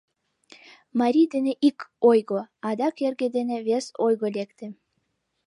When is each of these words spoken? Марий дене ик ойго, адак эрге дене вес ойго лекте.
Марий 0.99 1.27
дене 1.33 1.53
ик 1.67 1.77
ойго, 2.09 2.39
адак 2.69 2.95
эрге 3.05 3.27
дене 3.37 3.57
вес 3.67 3.85
ойго 4.05 4.27
лекте. 4.35 4.67